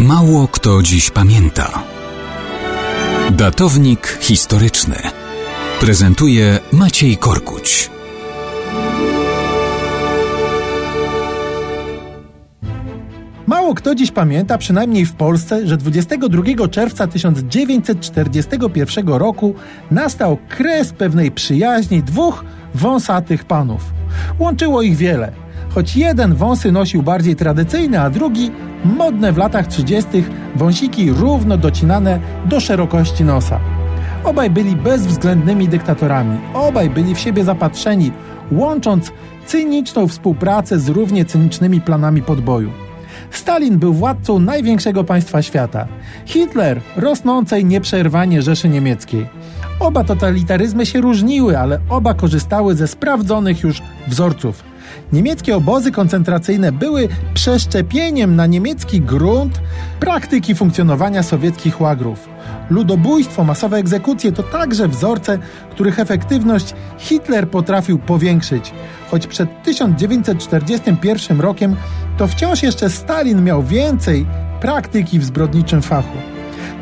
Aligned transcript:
Mało 0.00 0.48
kto 0.48 0.82
dziś 0.82 1.10
pamięta. 1.10 1.82
Datownik 3.30 4.18
historyczny 4.20 4.96
prezentuje 5.80 6.58
Maciej 6.72 7.16
Korkuć. 7.16 7.90
Mało 13.46 13.74
kto 13.74 13.94
dziś 13.94 14.10
pamięta, 14.10 14.58
przynajmniej 14.58 15.06
w 15.06 15.12
Polsce, 15.12 15.66
że 15.66 15.76
22 15.76 16.68
czerwca 16.68 17.06
1941 17.06 19.08
roku 19.08 19.54
nastał 19.90 20.38
kres 20.48 20.92
pewnej 20.92 21.30
przyjaźni 21.30 22.02
dwóch 22.02 22.44
wąsatych 22.74 23.44
panów. 23.44 23.82
Łączyło 24.38 24.82
ich 24.82 24.96
wiele, 24.96 25.32
choć 25.74 25.96
jeden 25.96 26.34
wąsy 26.34 26.72
nosił 26.72 27.02
bardziej 27.02 27.36
tradycyjne, 27.36 28.00
a 28.00 28.10
drugi 28.10 28.50
modne 28.84 29.32
w 29.32 29.36
latach 29.36 29.66
30. 29.66 30.24
wąsiki 30.56 31.12
równo 31.12 31.56
docinane 31.56 32.20
do 32.46 32.60
szerokości 32.60 33.24
nosa. 33.24 33.60
Obaj 34.24 34.50
byli 34.50 34.76
bezwzględnymi 34.76 35.68
dyktatorami, 35.68 36.38
obaj 36.54 36.90
byli 36.90 37.14
w 37.14 37.18
siebie 37.18 37.44
zapatrzeni, 37.44 38.12
łącząc 38.52 39.12
cyniczną 39.46 40.08
współpracę 40.08 40.78
z 40.78 40.88
równie 40.88 41.24
cynicznymi 41.24 41.80
planami 41.80 42.22
podboju. 42.22 42.70
Stalin 43.30 43.78
był 43.78 43.92
władcą 43.92 44.38
największego 44.38 45.04
państwa 45.04 45.42
świata, 45.42 45.86
Hitler 46.26 46.80
rosnącej 46.96 47.64
nieprzerwanie 47.64 48.42
Rzeszy 48.42 48.68
Niemieckiej. 48.68 49.26
Oba 49.80 50.04
totalitaryzmy 50.04 50.86
się 50.86 51.00
różniły, 51.00 51.58
ale 51.58 51.80
oba 51.88 52.14
korzystały 52.14 52.74
ze 52.74 52.88
sprawdzonych 52.88 53.62
już 53.62 53.82
wzorców. 54.08 54.69
Niemieckie 55.12 55.56
obozy 55.56 55.92
koncentracyjne 55.92 56.72
były 56.72 57.08
przeszczepieniem 57.34 58.36
na 58.36 58.46
niemiecki 58.46 59.00
grunt 59.00 59.60
praktyki 60.00 60.54
funkcjonowania 60.54 61.22
sowieckich 61.22 61.80
łagrów. 61.80 62.28
Ludobójstwo, 62.70 63.44
masowe 63.44 63.76
egzekucje 63.76 64.32
to 64.32 64.42
także 64.42 64.88
wzorce, 64.88 65.38
których 65.70 65.98
efektywność 65.98 66.74
Hitler 66.98 67.48
potrafił 67.48 67.98
powiększyć. 67.98 68.72
Choć 69.10 69.26
przed 69.26 69.62
1941 69.62 71.40
rokiem 71.40 71.76
to 72.16 72.26
wciąż 72.26 72.62
jeszcze 72.62 72.90
Stalin 72.90 73.44
miał 73.44 73.62
więcej 73.62 74.26
praktyki 74.60 75.18
w 75.18 75.24
zbrodniczym 75.24 75.82
fachu. 75.82 76.18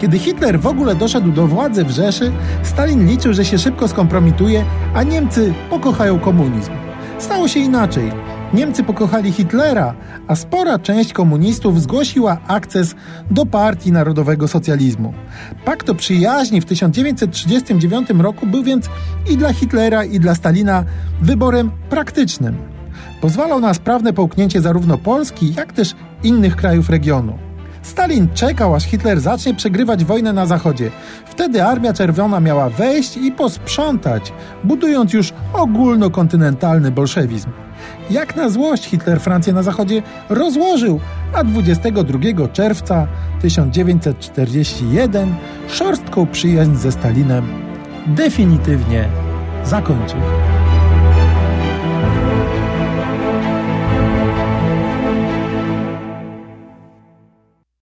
Kiedy 0.00 0.18
Hitler 0.18 0.60
w 0.60 0.66
ogóle 0.66 0.94
doszedł 0.94 1.32
do 1.32 1.46
władzy 1.46 1.84
w 1.84 1.90
Rzeszy, 1.90 2.32
Stalin 2.62 3.08
liczył, 3.08 3.32
że 3.32 3.44
się 3.44 3.58
szybko 3.58 3.88
skompromituje, 3.88 4.64
a 4.94 5.02
Niemcy 5.02 5.54
pokochają 5.70 6.18
komunizm. 6.18 6.85
Stało 7.18 7.48
się 7.48 7.60
inaczej. 7.60 8.12
Niemcy 8.54 8.84
pokochali 8.84 9.32
Hitlera, 9.32 9.94
a 10.28 10.36
spora 10.36 10.78
część 10.78 11.12
komunistów 11.12 11.82
zgłosiła 11.82 12.38
akces 12.46 12.94
do 13.30 13.46
Partii 13.46 13.92
Narodowego 13.92 14.48
Socjalizmu. 14.48 15.14
Pakt 15.64 15.90
o 15.90 15.94
przyjaźni 15.94 16.60
w 16.60 16.64
1939 16.64 18.10
roku 18.10 18.46
był 18.46 18.62
więc 18.62 18.88
i 19.30 19.36
dla 19.36 19.52
Hitlera, 19.52 20.04
i 20.04 20.20
dla 20.20 20.34
Stalina 20.34 20.84
wyborem 21.22 21.70
praktycznym. 21.90 22.56
Pozwalał 23.20 23.60
na 23.60 23.74
sprawne 23.74 24.12
połknięcie 24.12 24.60
zarówno 24.60 24.98
Polski, 24.98 25.54
jak 25.54 25.72
też 25.72 25.94
innych 26.22 26.56
krajów 26.56 26.90
regionu. 26.90 27.45
Stalin 27.86 28.28
czekał, 28.34 28.74
aż 28.74 28.84
Hitler 28.84 29.20
zacznie 29.20 29.54
przegrywać 29.54 30.04
wojnę 30.04 30.32
na 30.32 30.46
zachodzie. 30.46 30.90
Wtedy 31.26 31.64
Armia 31.64 31.92
Czerwona 31.92 32.40
miała 32.40 32.70
wejść 32.70 33.16
i 33.16 33.32
posprzątać, 33.32 34.32
budując 34.64 35.12
już 35.12 35.32
ogólnokontynentalny 35.52 36.90
bolszewizm. 36.90 37.50
Jak 38.10 38.36
na 38.36 38.48
złość 38.48 38.84
Hitler 38.84 39.20
Francję 39.20 39.52
na 39.52 39.62
zachodzie 39.62 40.02
rozłożył, 40.28 41.00
a 41.32 41.44
22 41.44 42.48
czerwca 42.52 43.06
1941 43.40 45.34
szorstką 45.68 46.26
przyjaźń 46.26 46.74
ze 46.74 46.92
Stalinem 46.92 47.46
definitywnie 48.06 49.08
zakończył. 49.64 50.20